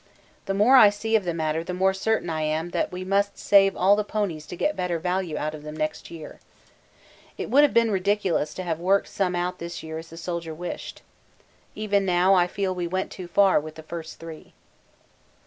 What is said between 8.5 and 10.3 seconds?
to have worked some out this year as the